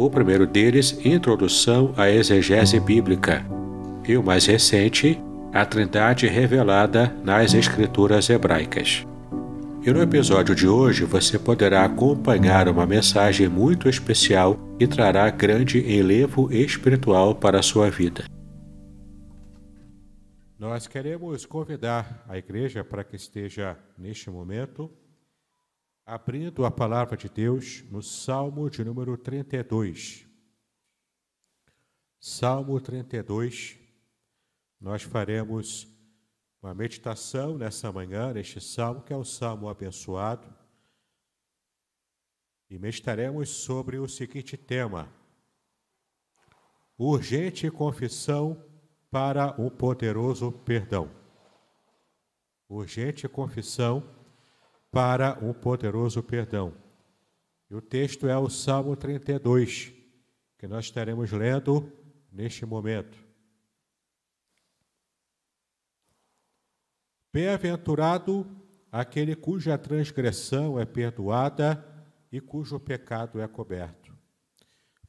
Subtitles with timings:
[0.00, 3.44] o primeiro deles, Introdução à Exegese Bíblica,
[4.08, 9.06] e o mais recente, A Trindade Revelada nas Escrituras Hebraicas.
[9.82, 15.78] E no episódio de hoje você poderá acompanhar uma mensagem muito especial e trará grande
[15.80, 18.24] enlevo espiritual para a sua vida.
[20.58, 24.90] Nós queremos convidar a igreja para que esteja neste momento
[26.10, 30.26] abrindo a palavra de Deus no Salmo de número 32.
[32.18, 33.78] Salmo 32,
[34.80, 35.86] nós faremos
[36.60, 40.52] uma meditação nessa manhã, neste salmo, que é o salmo abençoado,
[42.68, 45.08] e meditaremos sobre o seguinte tema:
[46.98, 48.60] urgente confissão
[49.12, 51.08] para um poderoso perdão.
[52.68, 54.19] Urgente confissão
[54.90, 56.74] para um poderoso perdão.
[57.70, 59.92] E o texto é o Salmo 32,
[60.58, 61.90] que nós estaremos lendo
[62.32, 63.16] neste momento.
[67.32, 68.44] Bem-aventurado
[68.90, 71.86] aquele cuja transgressão é perdoada
[72.32, 74.12] e cujo pecado é coberto.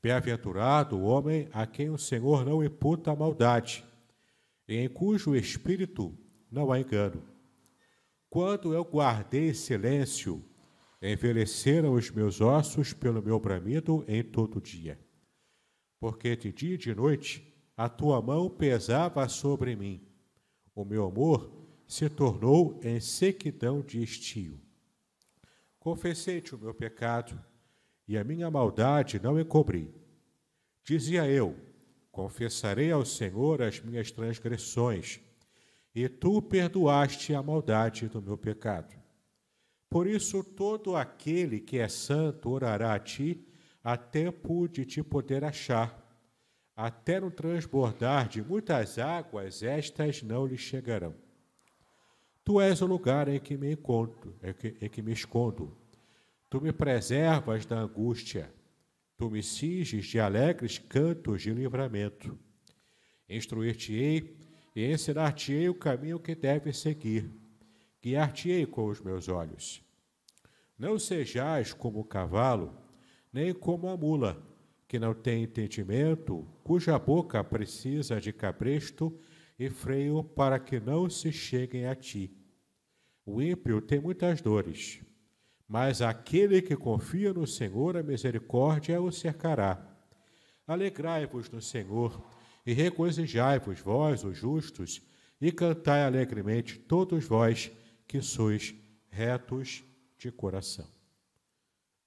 [0.03, 3.84] Bem-aventurado o homem a quem o Senhor não imputa maldade,
[4.67, 6.16] e em cujo espírito
[6.51, 7.30] não há engano.
[8.31, 10.41] Quando eu guardei silêncio,
[11.01, 14.97] envelheceram os meus ossos pelo meu bramido em todo dia.
[15.99, 20.01] Porque de dia e de noite a tua mão pesava sobre mim.
[20.73, 21.51] O meu amor
[21.85, 24.57] se tornou em sequidão de estio.
[25.77, 27.37] Confessei-te o meu pecado
[28.07, 29.93] e a minha maldade não encobri.
[30.85, 31.53] Dizia eu:
[32.09, 35.19] Confessarei ao Senhor as minhas transgressões
[35.94, 38.96] e tu perdoaste a maldade do meu pecado.
[39.90, 43.46] Por isso, todo aquele que é santo orará a ti,
[43.84, 46.00] a tempo de te poder achar.
[46.75, 51.13] Até no transbordar de muitas águas, estas não lhe chegarão.
[52.44, 55.78] Tu és o lugar em que me encontro, em que, em que me escondo.
[56.50, 58.52] Tu me preservas da angústia.
[59.18, 62.40] Tu me cinges de alegres cantos de livramento.
[63.29, 64.41] Instruir-te-ei
[64.75, 67.29] e ensinar-te-ei o caminho que deves seguir.
[68.01, 69.81] Guiar-te-ei com os meus olhos.
[70.77, 72.75] Não sejais como o cavalo,
[73.31, 74.41] nem como a mula,
[74.87, 79.17] que não tem entendimento, cuja boca precisa de cabresto
[79.57, 82.35] e freio para que não se cheguem a ti.
[83.25, 84.99] O ímpio tem muitas dores,
[85.67, 89.87] mas aquele que confia no Senhor, a misericórdia o cercará.
[90.67, 92.21] Alegrai-vos no Senhor
[92.71, 95.01] e regozijai-vos, vós, os justos,
[95.41, 97.69] e cantai alegremente, todos vós
[98.07, 98.73] que sois
[99.09, 99.83] retos
[100.17, 100.87] de coração.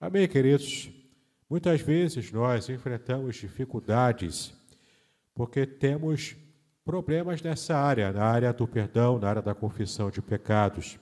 [0.01, 0.91] Amém, queridos?
[1.51, 4.55] Muitas vezes nós enfrentamos dificuldades
[5.35, 6.35] porque temos
[6.83, 10.99] problemas nessa área, na área do perdão, na área da confissão de pecados.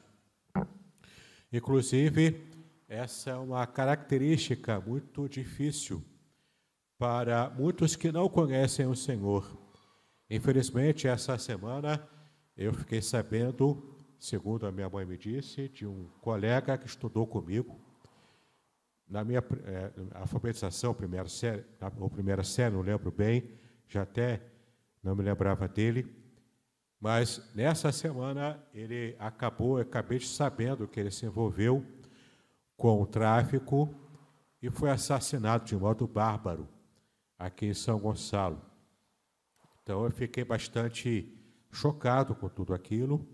[1.53, 2.49] Inclusive,
[2.89, 6.03] essa é uma característica muito difícil
[7.03, 9.59] para muitos que não conhecem o Senhor.
[10.31, 12.01] Infelizmente, essa semana
[12.57, 17.77] eu fiquei sabendo, segundo a minha mãe me disse, de um colega que estudou comigo
[19.09, 21.65] na minha é, alfabetização, primeira série,
[21.99, 23.51] ou primeira série, não lembro bem,
[23.89, 24.41] já até
[25.03, 26.07] não me lembrava dele,
[27.01, 31.85] mas nessa semana ele acabou, eu acabei de sabendo que ele se envolveu
[32.77, 33.93] com o tráfico
[34.63, 36.69] e foi assassinado de modo bárbaro
[37.43, 38.61] aqui em São Gonçalo.
[39.83, 41.29] Então eu fiquei bastante
[41.71, 43.27] chocado com tudo aquilo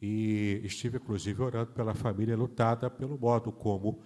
[0.00, 4.02] e estive inclusive orando pela família lutada pelo modo como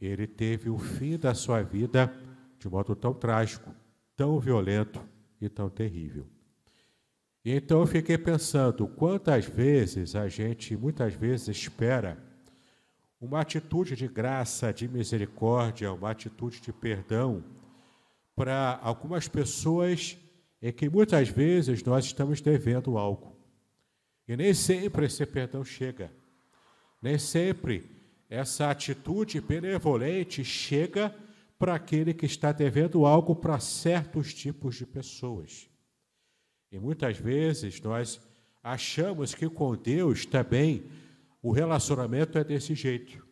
[0.00, 2.12] ele teve o fim da sua vida
[2.58, 3.74] de modo tão trágico,
[4.16, 5.00] tão violento
[5.40, 6.26] e tão terrível.
[7.44, 12.18] E então eu fiquei pensando, quantas vezes a gente, muitas vezes, espera
[13.20, 17.42] uma atitude de graça, de misericórdia, uma atitude de perdão
[18.38, 20.16] para algumas pessoas
[20.62, 23.36] em que muitas vezes nós estamos devendo algo.
[24.28, 26.12] E nem sempre esse perdão chega.
[27.02, 27.90] Nem sempre
[28.30, 31.12] essa atitude benevolente chega
[31.58, 35.68] para aquele que está devendo algo para certos tipos de pessoas.
[36.70, 38.20] E muitas vezes nós
[38.62, 40.84] achamos que com Deus também
[41.42, 43.26] o relacionamento é desse jeito.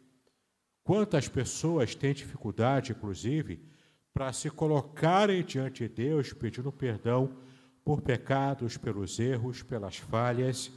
[0.83, 3.76] Quantas pessoas têm dificuldade, inclusive,
[4.17, 7.37] para se colocarem diante de Deus pedindo perdão
[7.85, 10.73] por pecados, pelos erros, pelas falhas,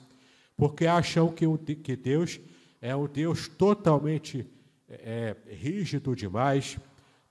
[0.57, 1.47] porque acham que,
[1.77, 2.37] que Deus
[2.81, 4.45] é um Deus totalmente
[4.89, 6.77] é, rígido demais,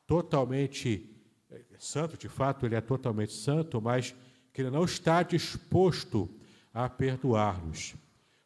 [0.07, 1.15] totalmente
[1.51, 4.15] é, santo, de fato, ele é totalmente santo, mas
[4.51, 6.27] que ele não está disposto
[6.73, 7.95] a perdoar-nos.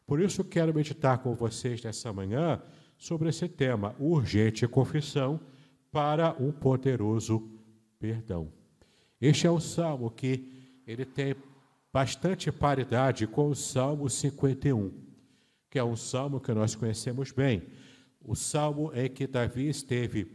[0.05, 2.61] Por isso, quero meditar com vocês nessa manhã
[2.97, 5.39] sobre esse tema, urgente confissão
[5.93, 7.52] para um poderoso
[8.03, 8.51] perdão.
[9.21, 11.33] Este é um salmo que ele tem
[11.93, 14.91] bastante paridade com o Salmo 51,
[15.69, 17.63] que é um salmo que nós conhecemos bem.
[18.21, 20.29] O salmo em que Davi esteve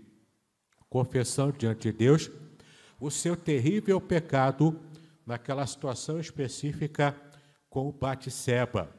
[0.88, 2.30] confessando diante de Deus
[2.98, 4.80] o seu terrível pecado
[5.26, 7.14] naquela situação específica
[7.68, 8.90] com Batseba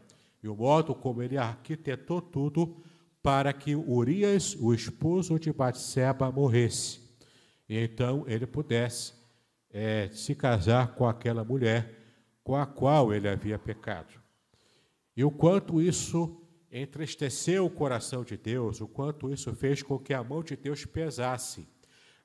[0.44, 2.77] e o modo como ele arquitetou tudo
[3.24, 7.08] para que Urias, o esposo de Batseba, morresse.
[7.69, 9.13] E então ele pudesse
[9.71, 11.98] é, se casar com aquela mulher
[12.44, 14.19] com a qual ele havia pecado.
[15.16, 20.13] E o quanto isso entristeceu o coração de Deus, o quanto isso fez com que
[20.13, 21.68] a mão de Deus pesasse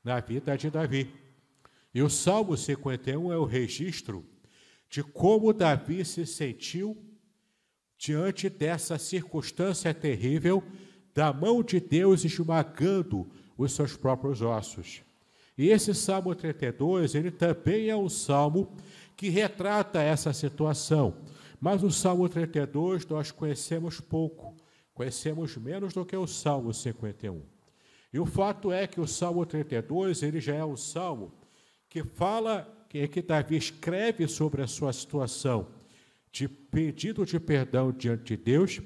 [0.03, 1.13] na vida de Davi.
[1.93, 4.25] E o Salmo 51 é o registro
[4.89, 6.97] de como Davi se sentiu
[7.99, 10.63] diante dessa circunstância terrível
[11.15, 15.03] da mão de Deus esmagando os seus próprios ossos.
[15.57, 18.75] E esse Salmo 32, ele também é um salmo
[19.17, 21.17] que retrata essa situação.
[21.61, 24.55] Mas o Salmo 32 nós conhecemos pouco,
[24.93, 27.43] conhecemos menos do que o Salmo 51.
[28.13, 31.33] E o fato é que o Salmo 32, ele já é um salmo
[31.89, 35.69] que fala, que, que Davi escreve sobre a sua situação
[36.31, 38.81] de pedido de perdão diante de Deus,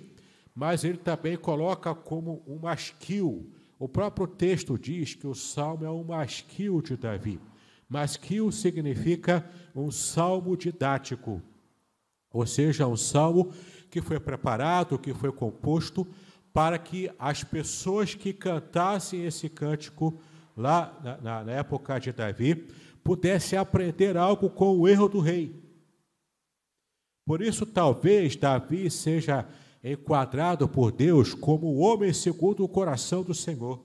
[0.55, 3.51] mas ele também coloca como um masquil.
[3.79, 7.41] O próprio texto diz que o salmo é um masquil de Davi.
[7.89, 11.41] Masquil significa um salmo didático,
[12.31, 13.53] ou seja, um salmo
[13.91, 16.07] que foi preparado, que foi composto
[16.53, 20.21] para que as pessoas que cantassem esse cântico
[20.57, 22.69] lá na, na época de Davi
[23.05, 25.55] pudessem aprender algo com o erro do rei.
[27.25, 29.47] Por isso, talvez Davi seja
[29.83, 33.83] enquadrado por Deus como o homem segundo o coração do Senhor.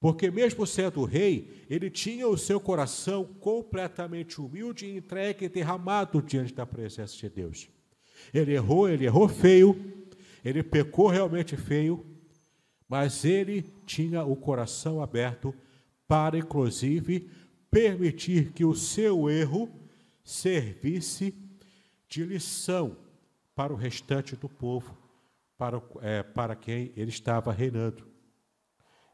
[0.00, 6.52] Porque, mesmo sendo rei, ele tinha o seu coração completamente humilde entregue e derramado diante
[6.52, 7.68] da presença de Deus.
[8.34, 9.78] Ele errou, ele errou feio,
[10.44, 12.04] ele pecou realmente feio,
[12.88, 15.54] mas ele tinha o coração aberto
[16.08, 17.30] para, inclusive,
[17.70, 19.70] permitir que o seu erro
[20.24, 21.32] servisse
[22.08, 22.96] de lição
[23.62, 24.98] para o restante do povo,
[25.56, 28.04] para, é, para quem ele estava reinando.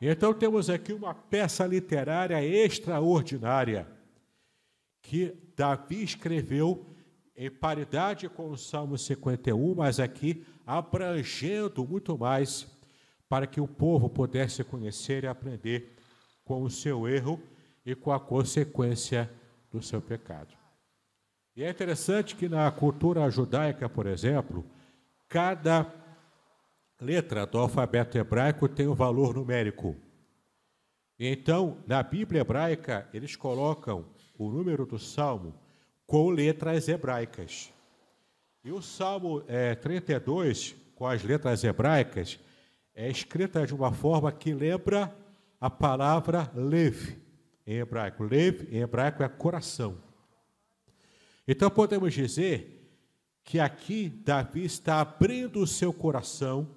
[0.01, 3.87] Então temos aqui uma peça literária extraordinária
[5.03, 6.97] que Davi escreveu
[7.37, 12.67] em paridade com o Salmo 51, mas aqui abrangendo muito mais
[13.29, 15.95] para que o povo pudesse conhecer e aprender
[16.43, 17.39] com o seu erro
[17.85, 19.31] e com a consequência
[19.71, 20.57] do seu pecado.
[21.59, 24.65] E é interessante que na cultura judaica, por exemplo,
[25.29, 25.93] cada
[27.01, 29.97] letra do alfabeto hebraico tem um valor numérico.
[31.19, 34.05] Então, na Bíblia hebraica, eles colocam
[34.39, 35.53] o número do salmo
[36.07, 37.73] com letras hebraicas.
[38.63, 42.39] E o Salmo é, 32, com as letras hebraicas,
[42.95, 45.13] é escrita de uma forma que lembra
[45.61, 47.17] a palavra lev
[47.67, 48.23] em hebraico.
[48.23, 50.07] Lev em hebraico é coração.
[51.51, 52.79] Então podemos dizer
[53.43, 56.69] que aqui Davi está abrindo o seu coração,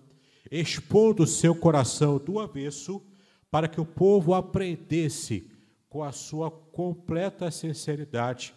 [0.49, 3.05] expondo o seu coração do avesso,
[3.51, 5.51] para que o povo aprendesse
[5.89, 8.55] com a sua completa sinceridade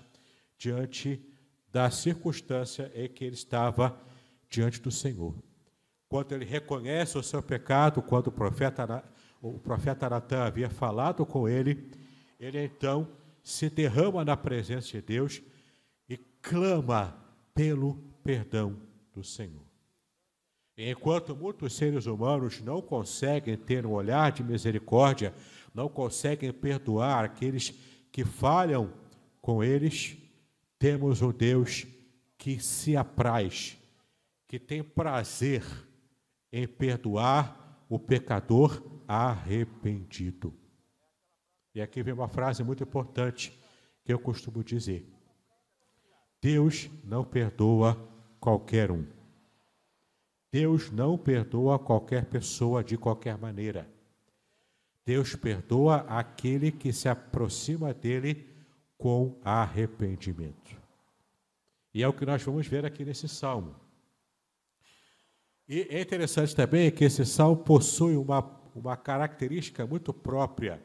[0.57, 1.21] diante
[1.73, 4.01] da circunstância em que ele estava
[4.49, 5.35] diante do Senhor.
[6.09, 9.03] Quando ele reconhece o seu pecado, quando o profeta,
[9.43, 11.91] o profeta Natan havia falado com ele,
[12.39, 13.09] ele então
[13.43, 15.43] se derrama na presença de Deus
[16.45, 17.17] clama
[17.55, 18.77] pelo perdão
[19.15, 19.65] do Senhor.
[20.77, 25.35] Enquanto muitos seres humanos não conseguem ter um olhar de misericórdia,
[25.73, 27.71] não conseguem perdoar aqueles
[28.13, 28.93] que falham
[29.41, 30.17] com eles,
[30.79, 31.87] temos um Deus
[32.37, 33.79] que se apraz,
[34.47, 35.65] que tem prazer
[36.53, 40.53] em perdoar o pecador arrependido.
[41.75, 43.59] E aqui vem uma frase muito importante
[44.05, 45.14] que eu costumo dizer:
[46.45, 47.97] Deus não perdoa
[48.39, 49.07] qualquer um.
[50.53, 53.89] Deus não perdoa qualquer pessoa de qualquer maneira.
[55.07, 58.47] Deus perdoa aquele que se aproxima dele
[58.99, 60.77] com arrependimento.
[61.95, 63.75] E é o que nós vamos ver aqui nesse salmo.
[65.67, 70.83] E é interessante também que esse salmo possui uma, uma característica muito própria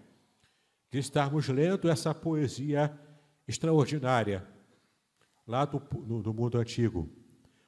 [0.90, 2.98] de estarmos lendo essa poesia
[3.46, 4.58] extraordinária
[5.50, 7.10] lá do, no, do mundo antigo.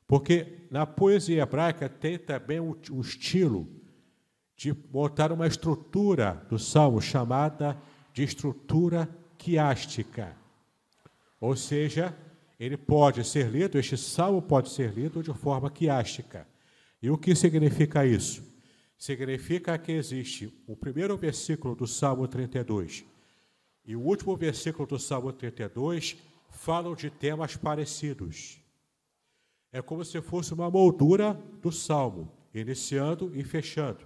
[0.06, 3.68] Porque na poesia hebraica tem também um, um estilo
[4.56, 7.76] de montar uma estrutura do salmo chamada
[8.14, 10.38] de estrutura quiástica.
[11.40, 12.16] Ou seja,
[12.60, 16.48] ele pode ser lido, este salmo pode ser lido de forma quiástica.
[17.02, 18.44] E o que significa isso?
[18.96, 23.04] Significa que existe o primeiro versículo do Salmo 32
[23.84, 26.18] e o último versículo do Salmo 32
[26.52, 28.62] falam de temas parecidos.
[29.72, 34.06] É como se fosse uma moldura do salmo, iniciando e fechando.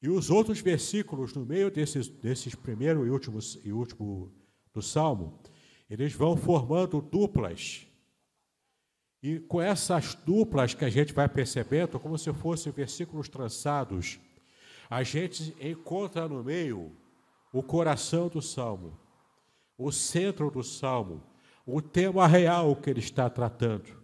[0.00, 4.32] E os outros versículos no meio desses, desses primeiro e último, e último
[4.72, 5.38] do salmo,
[5.90, 7.86] eles vão formando duplas.
[9.22, 14.20] E com essas duplas que a gente vai percebendo, como se fossem versículos trançados,
[14.88, 16.92] a gente encontra no meio
[17.52, 18.98] o coração do salmo,
[19.78, 21.22] o centro do salmo,
[21.64, 23.96] o tema real que ele está tratando.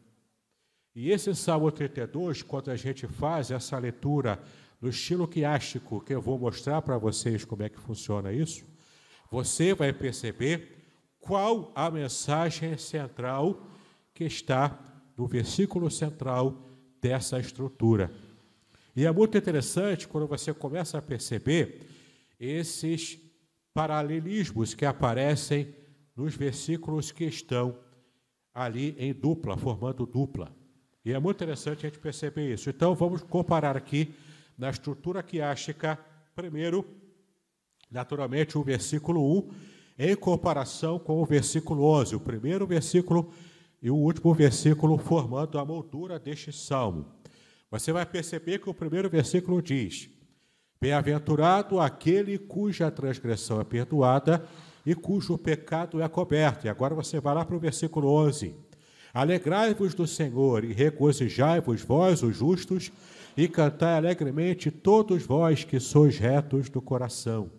[0.95, 4.41] E esse Salmo 32, quando a gente faz essa leitura
[4.81, 8.65] no estilo quiástico, que eu vou mostrar para vocês como é que funciona isso,
[9.29, 10.85] você vai perceber
[11.19, 13.67] qual a mensagem central
[14.13, 14.79] que está
[15.17, 16.57] no versículo central
[17.01, 18.13] dessa estrutura.
[18.95, 21.81] E é muito interessante quando você começa a perceber
[22.39, 23.19] esses
[23.75, 25.75] paralelismos que aparecem
[26.17, 27.77] nos versículos que estão
[28.55, 30.55] ali em dupla, formando dupla.
[31.05, 32.71] E é muito interessante a gente perceber isso.
[32.71, 34.15] Então, vamos comparar aqui
[34.57, 35.99] na estrutura quiástica,
[36.37, 36.87] primeiro,
[37.91, 39.51] naturalmente, o versículo 1,
[39.99, 43.33] em comparação com o versículo 11, o primeiro versículo
[43.83, 47.07] e o último versículo formando a moldura deste salmo.
[47.71, 50.09] Você vai perceber que o primeiro versículo diz:
[50.85, 54.47] Bem-aventurado aquele cuja transgressão é perdoada
[54.85, 56.67] e cujo pecado é coberto.
[56.67, 58.55] E agora você vai lá para o versículo 11.
[59.15, 62.93] Alegrai-vos do Senhor e regozijai-vos, vós, os justos,
[63.35, 67.51] e cantai alegremente, todos vós que sois retos do coração.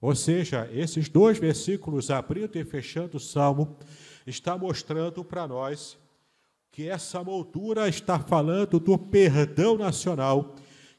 [0.00, 3.76] Ou seja, esses dois versículos, abrindo e fechando o salmo,
[4.24, 5.98] está mostrando para nós
[6.70, 10.54] que essa moldura está falando do perdão nacional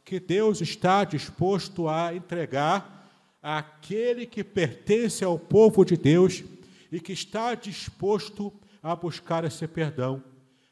[0.05, 3.09] que Deus está disposto a entregar
[3.41, 6.43] àquele que pertence ao povo de Deus
[6.91, 10.23] e que está disposto a buscar esse perdão,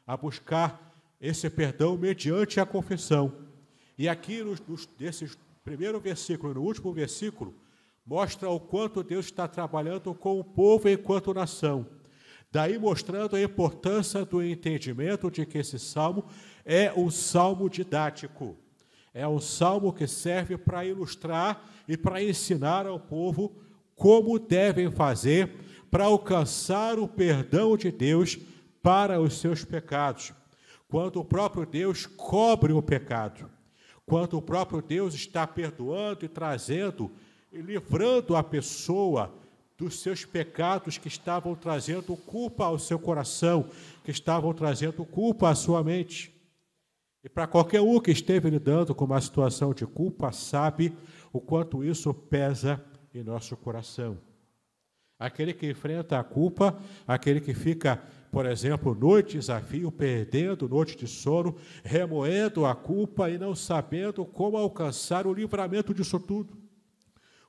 [0.06, 3.32] a buscar esse perdão mediante a confissão.
[3.98, 5.28] E aqui, nos, nos, nesse
[5.64, 7.52] primeiro versículo e no último versículo,
[8.06, 11.86] mostra o quanto Deus está trabalhando com o povo enquanto nação.
[12.52, 16.24] Daí mostrando a importância do entendimento de que esse salmo
[16.64, 18.56] é um salmo didático.
[19.14, 23.52] É um salmo que serve para ilustrar e para ensinar ao povo
[23.94, 25.54] como devem fazer
[25.88, 28.36] para alcançar o perdão de Deus
[28.82, 30.32] para os seus pecados.
[30.88, 33.48] Quando o próprio Deus cobre o pecado,
[34.04, 37.12] quando o próprio Deus está perdoando e trazendo
[37.52, 39.32] e livrando a pessoa
[39.78, 43.68] dos seus pecados que estavam trazendo culpa ao seu coração,
[44.02, 46.33] que estavam trazendo culpa à sua mente.
[47.24, 50.94] E para qualquer um que esteve lidando com uma situação de culpa, sabe
[51.32, 54.18] o quanto isso pesa em nosso coração.
[55.18, 60.98] Aquele que enfrenta a culpa, aquele que fica, por exemplo, noite de desafio, perdendo noite
[60.98, 66.58] de sono, remoendo a culpa e não sabendo como alcançar o livramento disso tudo.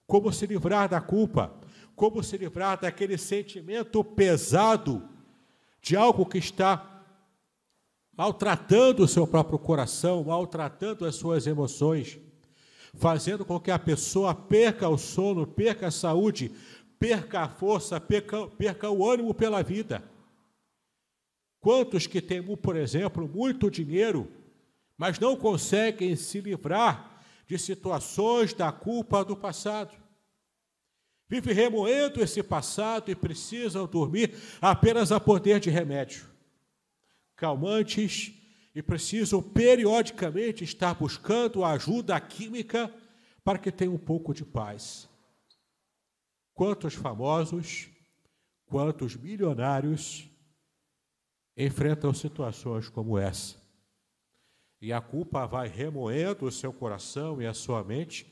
[0.08, 1.54] Como se livrar da culpa,
[1.98, 5.04] como se livrar daquele sentimento pesado
[5.82, 6.95] de algo que está
[8.18, 12.18] maltratando o seu próprio coração, maltratando as suas emoções,
[12.94, 16.52] fazendo com que a pessoa perca o sono, perca a saúde,
[16.98, 20.04] perca a força, perca, perca o ânimo pela vida.
[21.60, 24.32] Quantos que têm, por exemplo, muito dinheiro,
[24.98, 29.96] mas não conseguem se livrar de situações da culpa do passado?
[31.28, 36.28] Vive remoendo esse passado e precisam dormir apenas a poder de remédio,
[37.36, 38.34] calmantes,
[38.76, 42.94] e precisam periodicamente estar buscando a ajuda química
[43.42, 45.08] para que tenham um pouco de paz.
[46.54, 47.88] Quantos famosos,
[48.66, 50.28] quantos milionários
[51.56, 53.56] enfrentam situações como essa?
[54.82, 58.30] E a culpa vai remoendo o seu coração e a sua mente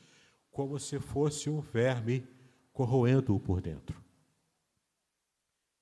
[0.50, 2.26] como se fosse um verme
[2.70, 3.98] corroendo-o por dentro.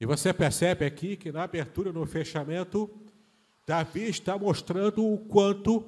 [0.01, 2.91] E você percebe aqui que na abertura no fechamento,
[3.67, 5.85] Davi está mostrando o quanto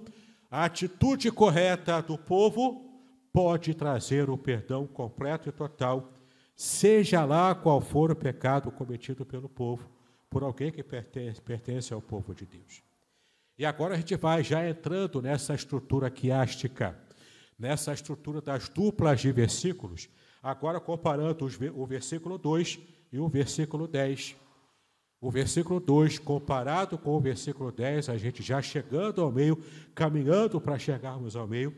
[0.50, 2.84] a atitude correta do povo
[3.32, 6.12] pode trazer o perdão completo e total,
[6.54, 9.90] seja lá qual for o pecado cometido pelo povo,
[10.30, 12.82] por alguém que pertence, pertence ao povo de Deus.
[13.58, 16.96] E agora a gente vai já entrando nessa estrutura quiástica,
[17.58, 20.08] nessa estrutura das duplas de versículos,
[20.44, 22.78] Agora, comparando o versículo 2
[23.10, 24.36] e o versículo 10.
[25.24, 29.58] O versículo 2, comparado com o versículo 10, a gente já chegando ao meio,
[29.94, 31.74] caminhando para chegarmos ao meio,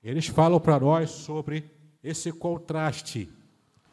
[0.00, 1.64] eles falam para nós sobre
[2.04, 3.28] esse contraste.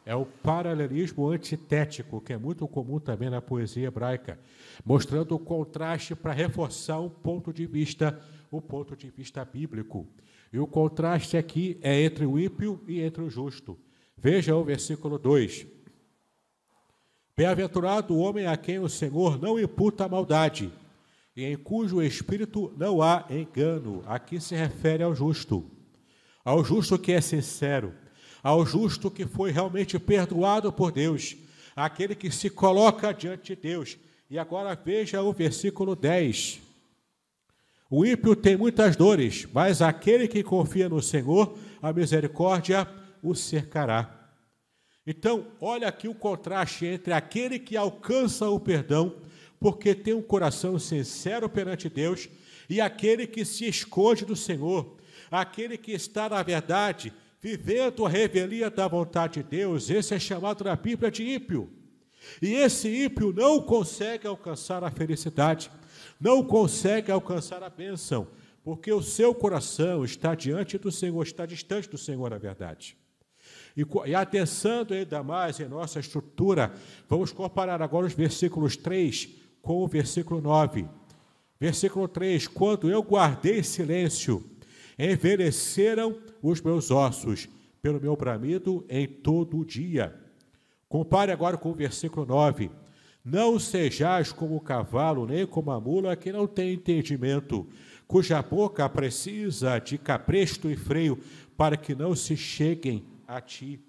[0.06, 4.38] É o paralelismo antitético, que é muito comum também na poesia hebraica,
[4.84, 10.06] mostrando o contraste para reforçar um ponto de vista, o ponto de vista bíblico.
[10.52, 13.76] E o contraste aqui é entre o ímpio e entre o justo.
[14.16, 15.74] Veja o versículo 2.
[17.36, 20.72] Bem-aventurado o homem a quem o Senhor não imputa maldade,
[21.34, 24.04] e em cujo espírito não há engano.
[24.06, 25.68] Aqui se refere ao justo,
[26.44, 27.92] ao justo que é sincero,
[28.40, 31.34] ao justo que foi realmente perdoado por Deus,
[31.74, 33.98] aquele que se coloca diante de Deus.
[34.30, 36.60] E agora veja o versículo 10.
[37.90, 42.86] O ímpio tem muitas dores, mas aquele que confia no Senhor, a misericórdia
[43.20, 44.13] o cercará.
[45.06, 49.16] Então, olha aqui o contraste entre aquele que alcança o perdão,
[49.60, 52.28] porque tem um coração sincero perante Deus,
[52.68, 54.96] e aquele que se esconde do Senhor,
[55.30, 59.90] aquele que está, na verdade, vivendo a revelia da vontade de Deus.
[59.90, 61.70] Esse é chamado na Bíblia de ímpio.
[62.40, 65.70] E esse ímpio não consegue alcançar a felicidade
[66.20, 68.26] não consegue alcançar a bênção,
[68.62, 72.96] porque o seu coração está diante do Senhor, está distante do Senhor, na verdade.
[73.76, 76.72] E, e ainda mais em nossa estrutura,
[77.08, 79.28] vamos comparar agora os versículos 3
[79.60, 80.86] com o versículo 9.
[81.58, 84.44] Versículo 3: Quando eu guardei silêncio,
[84.98, 87.48] envelheceram os meus ossos
[87.82, 90.14] pelo meu bramido em todo o dia.
[90.88, 92.70] Compare agora com o versículo 9.
[93.24, 97.66] Não sejais como o cavalo, nem como a mula que não tem entendimento,
[98.06, 101.18] cuja boca precisa de capresto e freio,
[101.56, 103.80] para que não se cheguem a ti.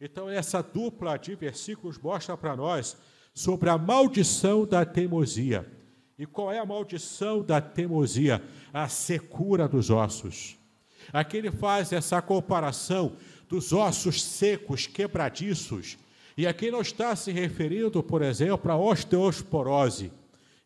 [0.00, 2.96] Então, essa dupla de versículos mostra para nós
[3.34, 5.70] sobre a maldição da teimosia.
[6.18, 8.42] E qual é a maldição da teimosia?
[8.72, 10.56] A secura dos ossos.
[11.12, 13.16] Aqui ele faz essa comparação
[13.48, 15.96] dos ossos secos, quebradiços,
[16.36, 20.12] e aqui não está se referindo, por exemplo, à osteosporose.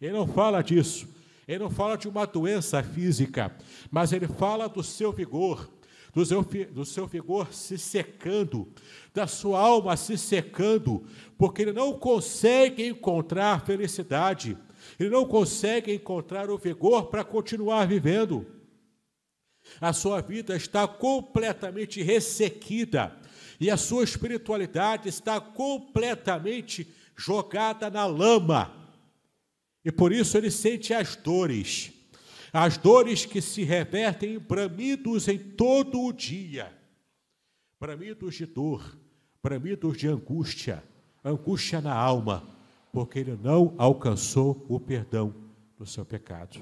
[0.00, 1.08] Ele não fala disso.
[1.46, 3.50] Ele não fala de uma doença física,
[3.90, 5.68] mas ele fala do seu vigor,
[6.12, 8.68] do seu, do seu vigor se secando,
[9.14, 11.04] da sua alma se secando,
[11.38, 14.56] porque ele não consegue encontrar felicidade,
[15.00, 18.46] ele não consegue encontrar o vigor para continuar vivendo.
[19.80, 23.16] A sua vida está completamente ressequida
[23.58, 28.74] e a sua espiritualidade está completamente jogada na lama.
[29.84, 31.92] E por isso ele sente as dores,
[32.52, 36.82] as dores que se revertem em bramidos em todo o dia
[37.82, 38.96] bramidos de dor,
[39.42, 40.84] bramidos de angústia,
[41.24, 42.46] angústia na alma,
[42.92, 45.34] porque ele não alcançou o perdão
[45.76, 46.60] do seu pecado.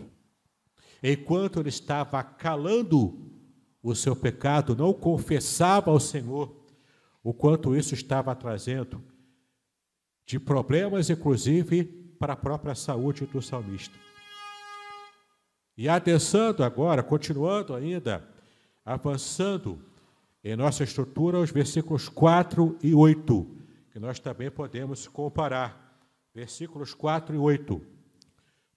[1.03, 3.31] Enquanto ele estava calando
[3.83, 6.57] o seu pecado, não confessava ao Senhor,
[7.23, 9.05] o quanto isso estava trazendo
[10.25, 11.85] de problemas, inclusive,
[12.19, 13.99] para a própria saúde do salmista.
[15.81, 18.23] E adensando agora, continuando ainda,
[18.85, 19.79] avançando
[20.45, 23.47] em nossa estrutura, os versículos 4 e 8,
[23.91, 25.99] que nós também podemos comparar.
[26.35, 27.81] Versículos 4 e 8.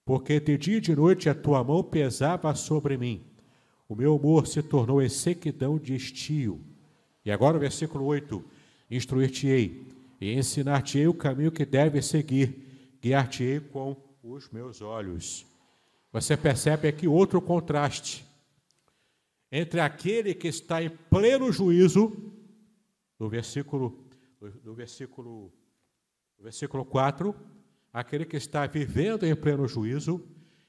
[0.02, 3.22] Porque de dia e de noite a tua mão pesava sobre mim,
[3.86, 6.58] o meu humor se tornou em sequidão de estio
[7.22, 8.42] e agora o versículo 8:
[8.90, 9.86] Instruir-te-ei
[10.18, 15.52] e ensinar-te-ei o caminho que deves seguir, guiar-te-ei com os meus olhos.
[16.14, 18.24] Você percebe aqui outro contraste
[19.50, 22.32] entre aquele que está em pleno juízo,
[23.18, 24.08] no versículo,
[24.62, 25.52] no versículo,
[26.38, 27.34] no versículo 4,
[27.92, 30.24] aquele que está vivendo em pleno juízo,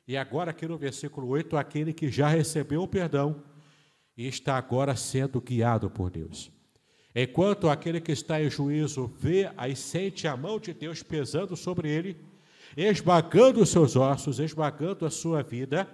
[0.08, 3.44] e agora aqui no versículo 8, aquele que já recebeu o perdão
[4.18, 6.52] e está agora sendo guiado por Deus.
[7.14, 11.88] Enquanto aquele que está em juízo vê e sente a mão de Deus pesando sobre
[11.88, 12.18] ele,
[12.76, 15.88] esmagando os seus ossos, esmagando a sua vida,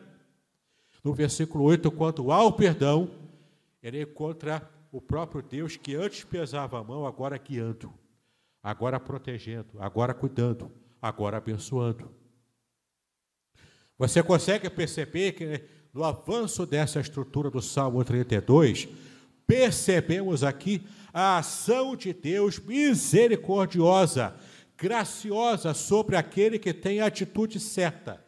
[1.03, 3.09] no versículo 8, quanto ao perdão,
[3.81, 7.93] ele encontra o próprio Deus que antes pesava a mão, agora guiando,
[8.61, 12.11] agora protegendo, agora cuidando, agora abençoando.
[13.97, 15.63] Você consegue perceber que
[15.93, 18.87] no avanço dessa estrutura do Salmo 32,
[19.45, 20.81] percebemos aqui
[21.13, 24.33] a ação de Deus misericordiosa,
[24.81, 28.25] graciosa sobre aquele que tem a atitude certa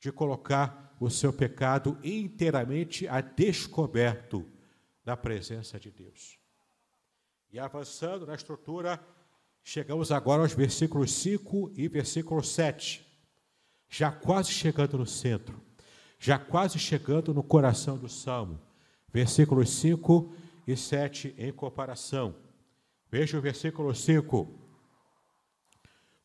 [0.00, 4.48] de colocar o seu pecado inteiramente a descoberto
[5.04, 6.38] na presença de Deus.
[7.50, 8.98] E avançando na estrutura,
[9.62, 13.06] chegamos agora aos versículos 5 e versículo 7,
[13.90, 15.60] já quase chegando no centro
[16.22, 18.60] já quase chegando no coração do salmo.
[19.12, 20.32] Versículos 5
[20.68, 22.36] e 7 em comparação.
[23.10, 24.61] Veja o versículo 5.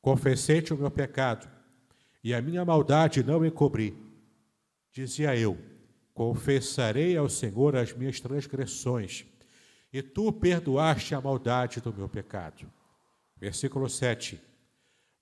[0.07, 1.49] Confessei-te o meu pecado,
[2.23, 3.93] e a minha maldade não encobri.
[4.89, 5.57] Dizia eu:
[6.13, 9.25] Confessarei ao Senhor as minhas transgressões,
[9.91, 12.71] e tu perdoaste a maldade do meu pecado.
[13.35, 14.41] Versículo 7.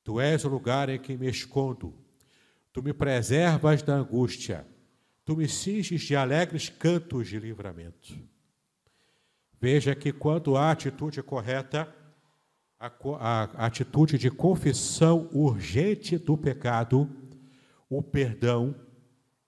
[0.03, 1.91] Tu és o lugar em que me escondo
[2.71, 4.67] Tu me preservas da angústia,
[5.25, 8.15] tu me cinges de alegres cantos de livramento.
[9.59, 11.91] Veja que quando há atitude correta,
[12.79, 17.09] a, a, atitude de confissão urgente do pecado,
[17.89, 18.75] o perdão,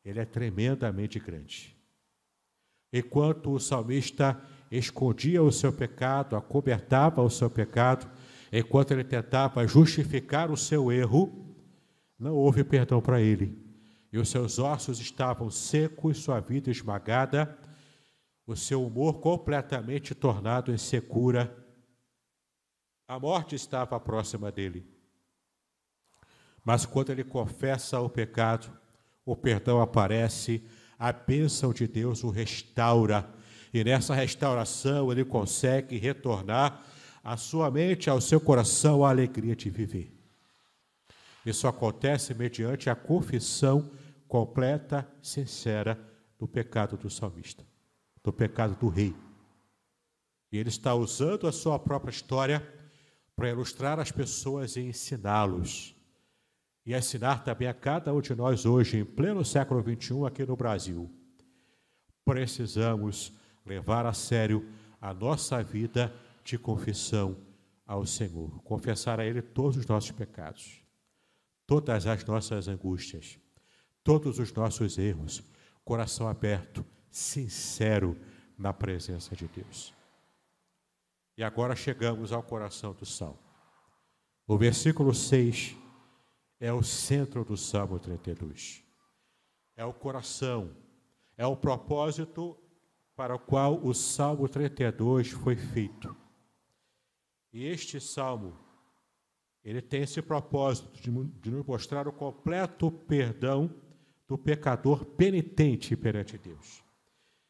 [0.04, 1.76] ele é tremendamente grande.
[2.92, 4.40] Enquanto o salmista
[4.72, 8.10] escondia o seu pecado, acobertava o seu pecado,
[8.52, 11.56] enquanto ele tentava justificar o seu erro,
[12.18, 13.58] não houve perdão para ele.
[14.12, 17.58] E os seus ossos estavam secos, sua vida esmagada,
[18.46, 21.67] o seu humor completamente tornado em secura.
[23.08, 24.86] A morte estava próxima dele.
[26.64, 28.70] Mas quando ele confessa o pecado,
[29.26, 30.62] o perdão aparece,
[31.00, 33.34] a bênção de Deus o restaura.
[33.74, 36.84] E nessa restauração ele consegue retornar
[37.24, 40.14] à sua mente, ao seu coração, a alegria de viver.
[41.46, 43.90] Isso acontece mediante a confissão
[44.28, 45.98] completa, sincera
[46.38, 47.66] do pecado do salmista,
[48.22, 49.16] do pecado do rei.
[50.52, 52.77] E ele está usando a sua própria história
[53.38, 55.96] para ilustrar as pessoas e ensiná-los.
[56.86, 60.58] E ensinar também a cada um de nós hoje, em pleno século XXI, aqui no
[60.58, 61.10] Brasil.
[62.26, 63.32] Precisamos
[63.66, 64.70] levar a sério
[65.00, 67.38] a nossa vida de confissão
[67.86, 70.86] ao Senhor, confessar a Ele todos os nossos pecados
[71.68, 73.38] todas as nossas angústias,
[74.02, 75.44] todos os nossos erros,
[75.84, 78.18] coração aberto, sincero
[78.58, 79.94] na presença de Deus.
[81.38, 83.40] E agora chegamos ao coração do salmo.
[84.48, 85.76] O versículo 6
[86.60, 88.84] é o centro do Salmo 32.
[89.76, 90.76] É o coração,
[91.38, 92.58] é o propósito
[93.16, 96.16] para o qual o Salmo 32 foi feito.
[97.54, 98.58] E este salmo
[99.64, 103.70] ele tem esse propósito de, de nos mostrar o completo perdão
[104.28, 106.84] do pecador penitente perante Deus.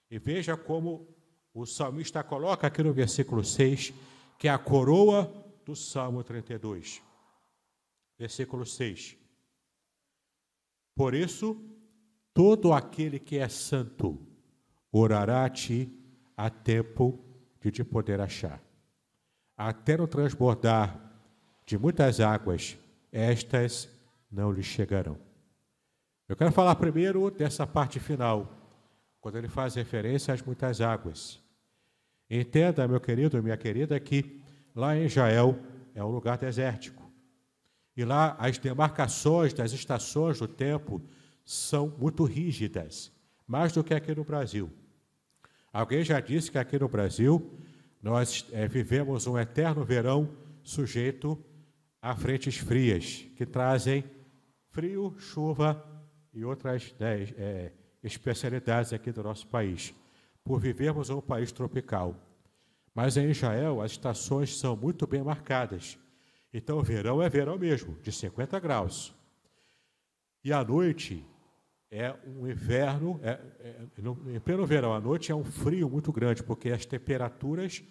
[0.10, 1.08] E veja como
[1.58, 3.92] o salmista coloca aqui no versículo 6,
[4.38, 5.34] que é a coroa
[5.66, 7.02] do Salmo 32.
[8.16, 9.18] Versículo 6.
[10.96, 11.60] Por isso,
[12.32, 14.20] todo aquele que é santo
[14.92, 15.92] orará a ti
[16.38, 17.20] a tempo
[17.60, 18.62] de te poder achar.
[19.58, 21.12] Até no transbordar
[21.66, 22.78] de muitas águas,
[23.12, 23.90] estas
[24.32, 25.18] não lhe chegarão.
[26.30, 28.48] Eu quero falar primeiro dessa parte final,
[29.20, 31.47] quando ele faz referência às muitas águas.
[32.30, 34.42] Entenda, meu querido e minha querida, que
[34.76, 35.58] lá em Israel
[35.96, 37.12] é um lugar desértico.
[37.96, 41.02] E lá as demarcações das estações do tempo
[41.44, 43.12] são muito rígidas,
[43.48, 44.70] mais do que aqui no Brasil.
[45.72, 47.58] Alguém já disse que aqui no Brasil
[48.02, 50.30] nós é, vivemos um eterno verão
[50.62, 51.42] sujeito
[52.02, 54.04] a frentes frias, que trazem
[54.70, 55.84] frio, chuva
[56.34, 57.72] e outras né, é,
[58.04, 59.94] especialidades aqui do nosso país,
[60.48, 62.16] por vivermos um país tropical.
[62.96, 66.00] Mas em Israel, as estações são muito bem marcadas.
[66.54, 69.14] Então, verão é verão mesmo, de 50 graus.
[70.44, 71.24] E à noite
[71.92, 76.12] é um inverno, é, é, no, em pleno verão, à noite é um frio muito
[76.12, 77.84] grande, porque as temperaturas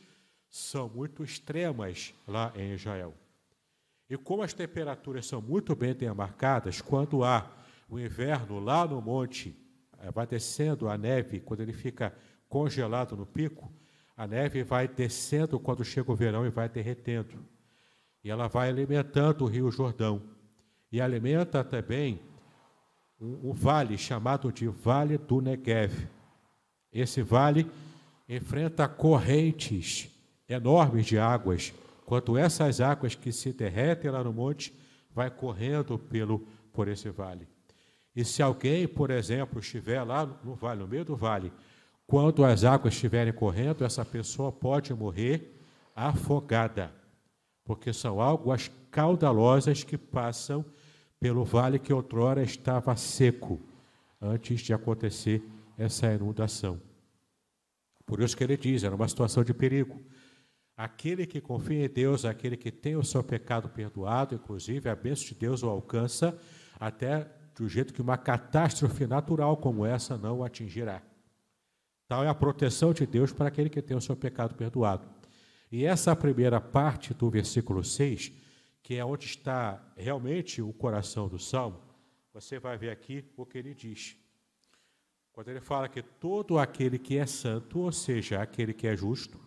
[0.49, 3.15] são muito extremas lá em Israel.
[4.09, 7.51] E como as temperaturas são muito bem demarcadas, quando há
[7.89, 9.55] o inverno lá no monte,
[9.99, 12.15] eh, vai descendo a neve, quando ele fica
[12.49, 13.71] congelado no pico,
[14.17, 17.39] a neve vai descendo quando chega o verão e vai derretendo.
[18.25, 20.23] E ela vai alimentando o rio Jordão.
[20.91, 22.21] E alimenta também
[23.21, 26.09] um, um vale chamado de Vale do Negev.
[26.93, 27.71] Esse vale
[28.29, 30.11] enfrenta correntes
[30.49, 34.73] enormes de águas, quanto essas águas que se derretem lá no monte
[35.13, 37.49] vai correndo pelo por esse vale.
[38.15, 41.53] E se alguém, por exemplo, estiver lá no vale, no meio do vale,
[42.07, 45.61] quando as águas estiverem correndo, essa pessoa pode morrer
[45.95, 46.93] afogada,
[47.65, 50.65] porque são águas caudalosas que passam
[51.19, 53.61] pelo vale que outrora estava seco,
[54.21, 55.43] antes de acontecer
[55.77, 56.81] essa inundação.
[58.05, 60.01] Por isso que ele diz, era uma situação de perigo.
[60.77, 65.27] Aquele que confia em Deus, aquele que tem o seu pecado perdoado, inclusive a bênção
[65.27, 66.39] de Deus o alcança,
[66.79, 71.03] até do jeito que uma catástrofe natural como essa não o atingirá.
[72.09, 75.09] Tal é a proteção de Deus para aquele que tem o seu pecado perdoado.
[75.71, 78.33] E essa primeira parte do versículo 6
[78.87, 81.83] que é onde está realmente o coração do salmo,
[82.33, 84.17] você vai ver aqui o que ele diz.
[85.33, 89.41] Quando ele fala que todo aquele que é santo, ou seja, aquele que é justo,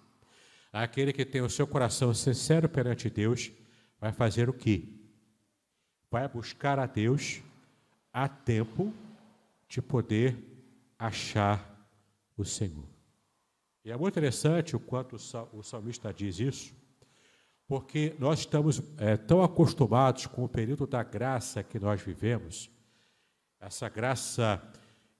[0.73, 3.49] aquele que tem o seu coração sincero perante Deus,
[3.97, 4.89] vai fazer o quê?
[6.11, 7.41] Vai buscar a Deus
[8.11, 8.93] a tempo
[9.69, 10.37] de poder
[10.99, 11.68] achar
[12.41, 12.87] o Senhor.
[13.83, 15.15] E é muito interessante o quanto
[15.53, 16.73] o salmista diz isso,
[17.67, 22.69] porque nós estamos é, tão acostumados com o período da graça que nós vivemos,
[23.59, 24.61] essa graça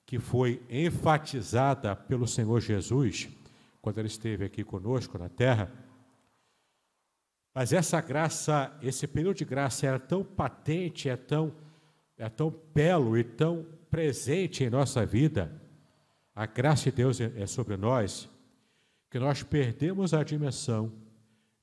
[0.06, 3.30] que foi enfatizada pelo Senhor Jesus
[3.82, 5.72] quando ele esteve aqui conosco na terra.
[7.54, 11.54] Mas essa graça, esse período de graça era tão patente, é tão,
[12.18, 15.52] é tão belo e tão presente em nossa vida,
[16.40, 18.30] a graça de Deus é sobre nós,
[19.12, 20.90] que nós perdemos a dimensão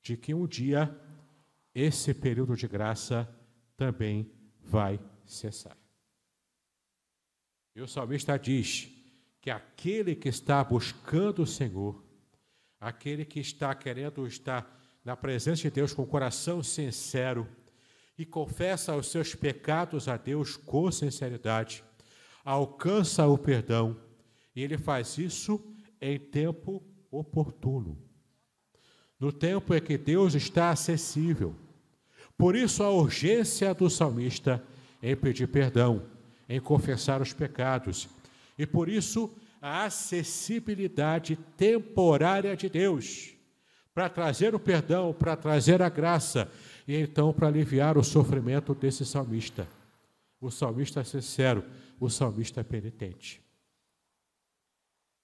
[0.02, 0.94] de que um dia
[1.74, 3.26] esse período de graça
[3.74, 5.78] também vai cessar.
[7.74, 8.90] E o salmista diz
[9.40, 12.04] que aquele que está buscando o Senhor,
[12.78, 17.48] aquele que está querendo estar na presença de Deus com o coração sincero
[18.18, 21.82] e confessa os seus pecados a Deus com sinceridade,
[22.44, 24.04] alcança o perdão
[24.56, 25.62] e ele faz isso
[26.00, 28.06] em tempo oportuno
[29.18, 31.54] no tempo em que Deus está acessível.
[32.36, 34.62] Por isso, a urgência do salmista
[35.02, 36.02] em pedir perdão,
[36.48, 38.08] em confessar os pecados,
[38.58, 43.34] e por isso, a acessibilidade temporária de Deus
[43.94, 46.50] para trazer o perdão, para trazer a graça
[46.86, 49.66] e então para aliviar o sofrimento desse salmista.
[50.38, 51.64] O salmista sincero,
[51.98, 53.45] o salmista penitente.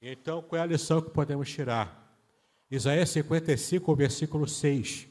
[0.05, 2.19] Então, qual é a lição que podemos tirar?
[2.69, 5.07] Isaías 55, versículo 6.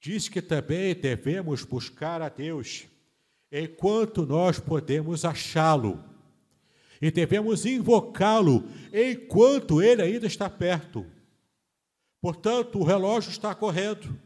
[0.00, 2.86] Diz que também devemos buscar a Deus
[3.52, 6.02] enquanto nós podemos achá-lo.
[7.00, 11.06] E devemos invocá-lo enquanto ele ainda está perto.
[12.20, 14.18] Portanto, o relógio está correndo.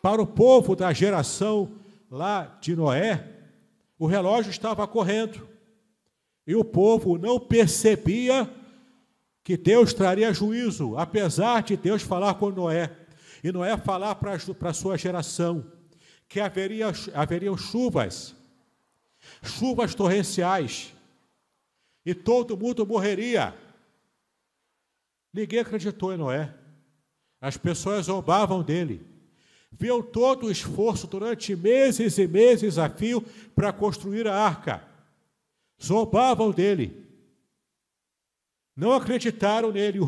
[0.00, 1.78] Para o povo da geração
[2.10, 3.28] lá de Noé,
[3.98, 5.49] o relógio estava correndo.
[6.50, 8.52] E o povo não percebia
[9.44, 12.90] que Deus traria juízo, apesar de Deus falar com Noé,
[13.44, 15.64] e Noé falar para a sua geração,
[16.28, 18.34] que haveria, haveriam chuvas,
[19.44, 20.92] chuvas torrenciais,
[22.04, 23.54] e todo mundo morreria.
[25.32, 26.52] Ninguém acreditou em Noé.
[27.40, 29.06] As pessoas zombavam dele.
[29.70, 33.22] Viam todo o esforço durante meses e meses a fio
[33.54, 34.89] para construir a arca.
[35.82, 37.08] Zombavam dele.
[38.76, 40.04] Não acreditaram nele, o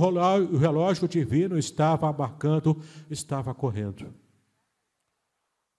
[0.56, 4.14] relógio divino estava marcando, estava correndo.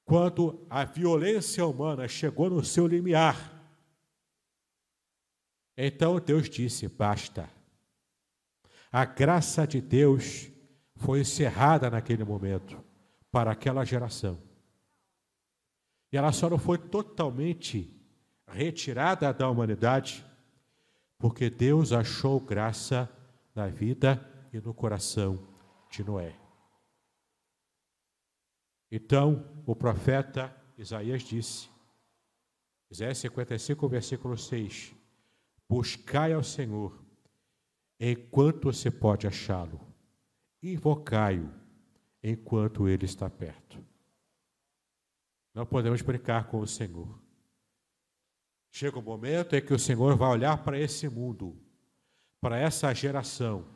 [0.05, 3.51] Quando a violência humana chegou no seu limiar,
[5.77, 7.49] então Deus disse: basta.
[8.91, 10.51] A graça de Deus
[10.97, 12.83] foi encerrada naquele momento
[13.31, 14.39] para aquela geração.
[16.11, 18.02] E ela só não foi totalmente
[18.53, 20.25] retirada da humanidade
[21.17, 23.09] porque Deus achou graça
[23.55, 25.47] na vida e no coração
[25.89, 26.35] de Noé.
[28.91, 31.69] Então, o profeta Isaías disse:
[32.91, 34.93] Isaías 55, versículo 6.
[35.69, 37.01] Buscai ao Senhor
[37.97, 39.79] enquanto você pode achá-lo.
[40.61, 41.49] Invocai-o
[42.21, 43.81] enquanto ele está perto.
[45.53, 47.22] Não podemos brincar com o Senhor.
[48.75, 51.55] Chega um momento em que o Senhor vai olhar para esse mundo,
[52.41, 53.67] para essa geração,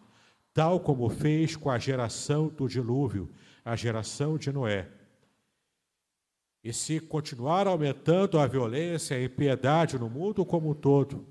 [0.51, 3.29] tal como fez com a geração do dilúvio,
[3.63, 4.89] a geração de Noé.
[6.63, 11.27] E se continuar aumentando a violência e a impiedade no mundo como um todo,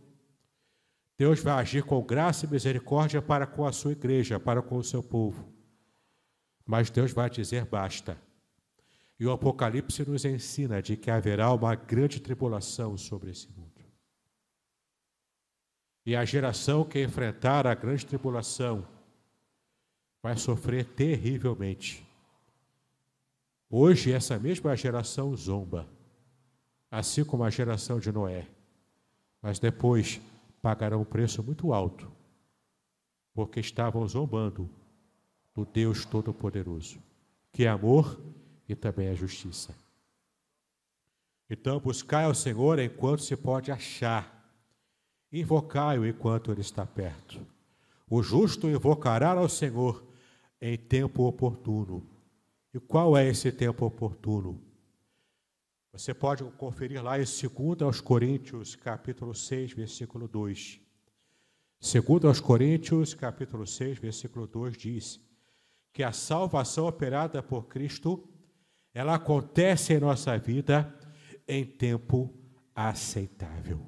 [1.18, 4.85] Deus vai agir com graça e misericórdia para com a sua igreja, para com o
[4.85, 5.52] seu povo.
[6.64, 8.16] Mas Deus vai dizer basta.
[9.18, 13.66] E o Apocalipse nos ensina de que haverá uma grande tribulação sobre esse mundo.
[16.07, 18.87] E a geração que enfrentar a grande tribulação
[20.22, 22.07] vai sofrer terrivelmente.
[23.68, 25.88] Hoje, essa mesma geração zomba,
[26.88, 28.46] assim como a geração de Noé.
[29.42, 30.20] Mas depois
[30.62, 32.11] pagarão um preço muito alto,
[33.35, 34.70] porque estavam zombando
[35.52, 37.02] do Deus Todo-Poderoso,
[37.52, 38.20] que é amor
[38.68, 39.74] e também é justiça.
[41.48, 44.37] Então, buscai ao Senhor enquanto se pode achar
[45.33, 47.44] Invocai-o enquanto ele está perto.
[48.09, 50.05] O justo invocará ao Senhor
[50.61, 52.07] em tempo oportuno.
[52.72, 54.61] E qual é esse tempo oportuno?
[55.92, 60.81] Você pode conferir lá em 2 aos Coríntios, capítulo 6, versículo 2.
[61.81, 65.20] 2 aos Coríntios, capítulo 6, versículo 2 diz
[65.92, 68.29] que a salvação operada por Cristo,
[68.96, 70.90] ela acontece em nossa vida
[71.46, 72.35] em tempo
[72.74, 73.87] aceitável.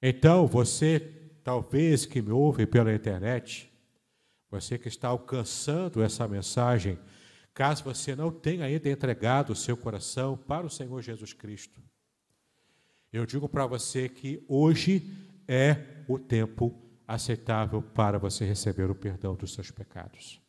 [0.00, 1.00] Então, você,
[1.42, 3.68] talvez que me ouve pela internet,
[4.48, 7.00] você que está alcançando essa mensagem,
[7.52, 11.82] caso você não tenha ainda entregado o seu coração para o Senhor Jesus Cristo,
[13.12, 15.12] eu digo para você que hoje
[15.48, 20.40] é o tempo aceitável para você receber o perdão dos seus pecados.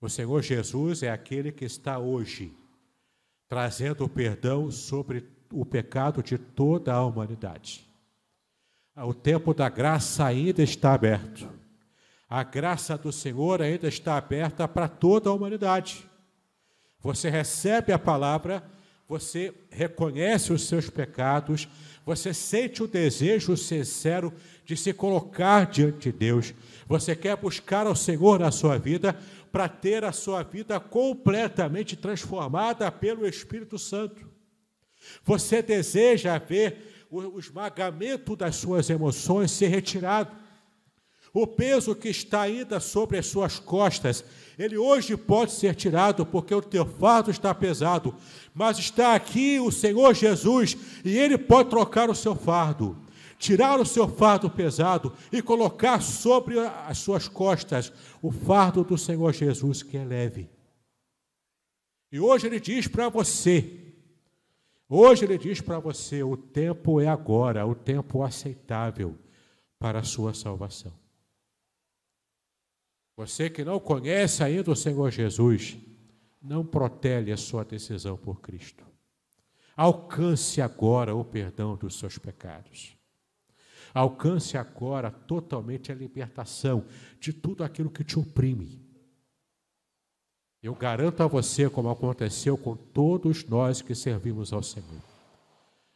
[0.00, 2.56] O Senhor Jesus é aquele que está hoje
[3.48, 7.88] trazendo o perdão sobre o pecado de toda a humanidade.
[8.94, 11.48] O tempo da graça ainda está aberto.
[12.28, 16.08] A graça do Senhor ainda está aberta para toda a humanidade.
[17.00, 18.62] Você recebe a palavra,
[19.08, 21.66] você reconhece os seus pecados,
[22.04, 24.32] você sente o desejo sincero
[24.66, 26.52] de se colocar diante de Deus.
[26.86, 29.18] Você quer buscar ao Senhor na sua vida
[29.50, 34.28] para ter a sua vida completamente transformada pelo Espírito Santo.
[35.24, 40.36] Você deseja ver o esmagamento das suas emoções ser retirado.
[41.32, 44.24] O peso que está ainda sobre as suas costas,
[44.58, 48.14] ele hoje pode ser tirado porque o teu fardo está pesado,
[48.54, 52.96] mas está aqui o Senhor Jesus e ele pode trocar o seu fardo,
[53.38, 59.32] tirar o seu fardo pesado e colocar sobre as suas costas o fardo do Senhor
[59.32, 60.48] Jesus que é leve.
[62.10, 63.88] E hoje ele diz para você:
[64.88, 69.14] Hoje ele diz para você: o tempo é agora, o tempo aceitável
[69.78, 71.07] para a sua salvação.
[73.18, 75.76] Você que não conhece ainda o Senhor Jesus,
[76.40, 78.86] não protele a sua decisão por Cristo.
[79.76, 82.96] Alcance agora o perdão dos seus pecados.
[83.92, 86.84] Alcance agora totalmente a libertação
[87.18, 88.80] de tudo aquilo que te oprime.
[90.62, 95.02] Eu garanto a você, como aconteceu com todos nós que servimos ao Senhor,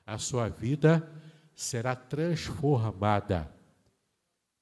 [0.05, 1.09] a sua vida
[1.55, 3.49] será transformada,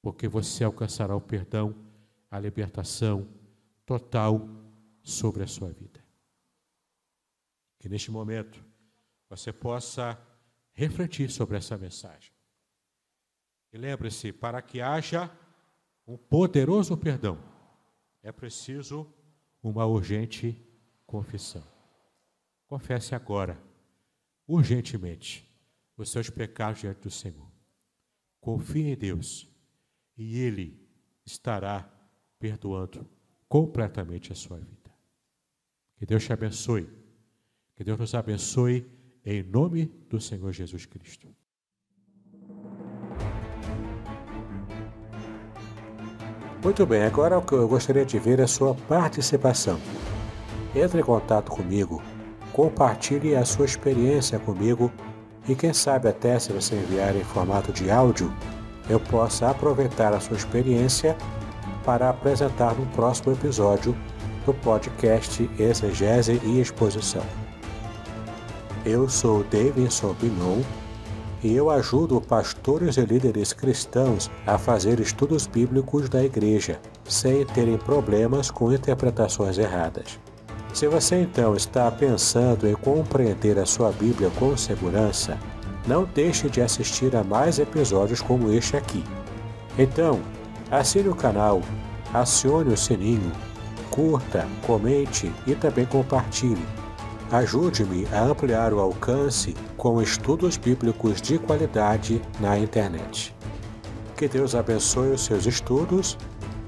[0.03, 1.89] porque você alcançará o perdão,
[2.31, 3.29] a libertação
[3.85, 4.49] total
[5.03, 6.05] sobre a sua vida.
[7.79, 8.65] Que neste momento
[9.29, 10.19] você possa
[10.73, 12.33] refletir sobre essa mensagem.
[13.73, 15.31] E lembre-se, para que haja
[16.07, 17.39] um poderoso perdão,
[18.23, 19.13] é preciso
[19.63, 20.57] uma urgente
[21.07, 21.65] confissão.
[22.67, 23.61] Confesse agora,
[24.47, 25.49] urgentemente,
[25.97, 27.51] os seus pecados diante do Senhor.
[28.41, 29.49] Confie em Deus
[30.17, 30.89] e Ele
[31.25, 31.89] estará
[32.41, 33.07] perdoando
[33.49, 34.91] completamente a sua vida.
[35.99, 36.89] Que Deus te abençoe.
[37.77, 38.91] Que Deus nos abençoe
[39.25, 41.29] em nome do Senhor Jesus Cristo.
[46.63, 49.79] Muito bem, agora o que eu gostaria de ver é a sua participação.
[50.75, 52.03] Entre em contato comigo,
[52.53, 54.91] compartilhe a sua experiência comigo
[55.49, 58.31] e quem sabe até se você enviar em formato de áudio,
[58.89, 61.17] eu possa aproveitar a sua experiência
[61.91, 63.97] para apresentar no próximo episódio
[64.47, 67.25] do podcast Exegese e Exposição.
[68.87, 70.63] Eu sou Davidson Binon
[71.43, 77.77] e eu ajudo pastores e líderes cristãos a fazer estudos bíblicos da igreja, sem terem
[77.77, 80.17] problemas com interpretações erradas.
[80.73, 85.37] Se você então está pensando em compreender a sua Bíblia com segurança,
[85.89, 89.03] não deixe de assistir a mais episódios como este aqui.
[89.77, 90.21] Então,
[90.71, 91.61] assine o canal,
[92.13, 93.33] acione o sininho,
[93.91, 96.81] curta, comente e também compartilhe
[97.31, 103.33] Ajude-me a ampliar o alcance com estudos bíblicos de qualidade na internet.
[104.17, 106.19] Que Deus abençoe os seus estudos,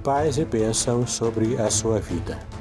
[0.04, 2.51] paz e bênção sobre a sua vida.